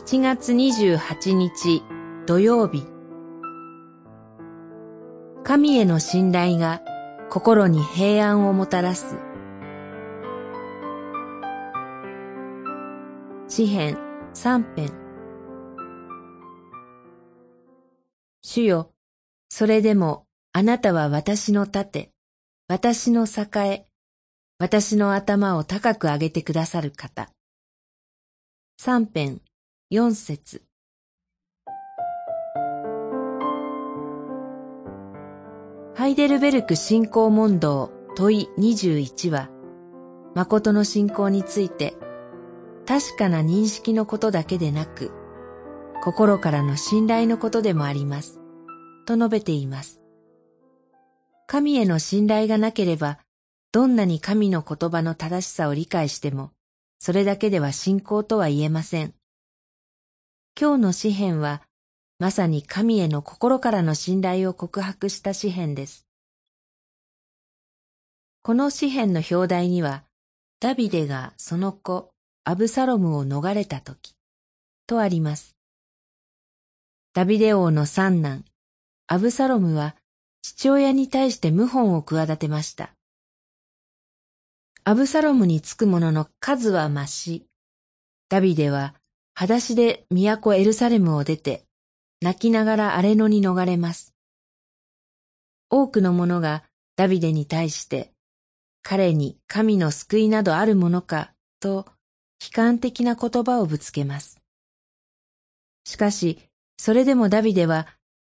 [0.00, 1.82] 1月28日
[2.26, 2.86] 土曜日。
[5.44, 6.80] 神への信頼が
[7.28, 9.16] 心に平安をもたらす。
[13.46, 13.98] 詩編
[14.32, 14.90] 三編。
[18.42, 18.94] 主よ、
[19.50, 22.10] それでもあなたは私の盾、
[22.68, 23.86] 私の栄え、
[24.58, 27.30] 私の頭を高く上げてくださる方。
[28.78, 29.42] 三編、
[29.92, 30.62] 四節。
[35.96, 39.50] ハイデルベルク信仰問答問い21は、
[40.36, 41.94] 誠の信仰について、
[42.86, 45.10] 確かな認識のことだけでなく、
[46.04, 48.38] 心からの信頼のことでもあります。
[49.06, 50.00] と述べています。
[51.48, 53.18] 神への信頼がなければ、
[53.72, 56.52] どんなに神の言葉の正しさを理解しても、
[57.00, 59.14] それだけでは信仰とは言えません。
[60.60, 61.62] 今日の詩篇は、
[62.18, 66.06] まさに神への心からの信頼を告白した詩篇です。
[68.42, 70.04] この詩篇の表題には、
[70.60, 72.10] ダビデがその子、
[72.44, 74.14] アブサロムを逃れた時、
[74.86, 75.56] とあります。
[77.14, 78.44] ダビデ王の三男、
[79.06, 79.96] アブサロムは
[80.42, 82.92] 父親に対して謀反を企てました。
[84.84, 87.46] アブサロムにつく者の数は増し、
[88.28, 88.99] ダビデは
[89.40, 91.64] 裸足で都エルサレムを出て、
[92.20, 94.14] 泣きながら荒れ野に逃れます。
[95.70, 96.62] 多くの者が
[96.94, 98.12] ダビデに対して、
[98.82, 101.86] 彼に神の救いなどあるものか、と
[102.42, 104.42] 悲観的な言葉をぶつけます。
[105.86, 106.38] しかし、
[106.76, 107.86] それでもダビデは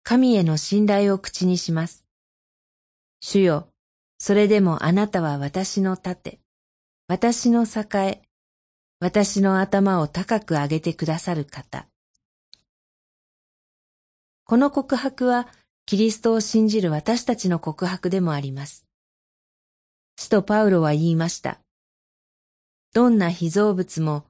[0.03, 2.03] 神への信頼を口にします。
[3.21, 3.69] 主よ、
[4.17, 6.41] それでもあなたは私の盾、
[7.07, 8.26] 私の栄、
[8.99, 11.87] 私の頭を高く上げてくださる方。
[14.43, 15.47] この告白は、
[15.85, 18.87] キリストを信じる私たちの告白でもあります。
[20.15, 21.59] 使徒パウロは言いました。
[22.93, 24.25] どんな被造物も、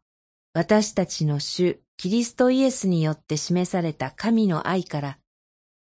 [0.54, 5.18] 私たちの主、キリストイエスによって示された神の愛から、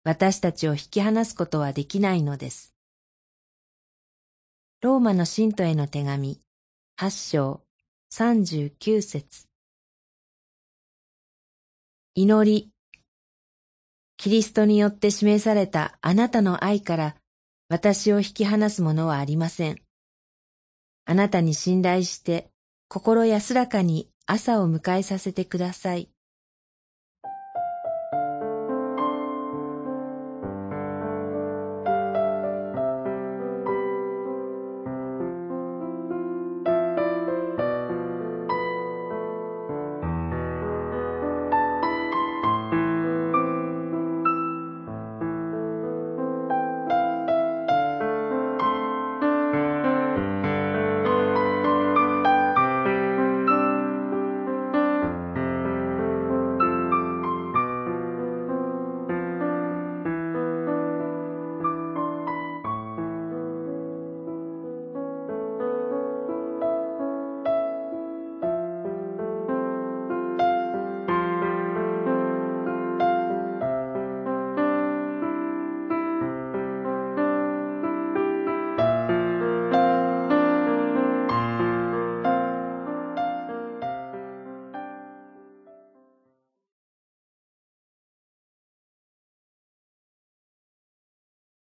[0.06, 2.74] 私たちを引き離すことはできないのです。
[4.80, 6.40] ローマの信徒への手紙、
[6.96, 7.67] 八章、
[8.14, 9.48] 39節
[12.16, 12.72] 祈り
[14.18, 17.16] キリストによって示されたあなたの愛から
[17.70, 19.78] 私を引き離すものはありません。
[21.06, 22.50] あなたに信頼して
[22.88, 26.10] 心安らかに朝を迎えさせてください。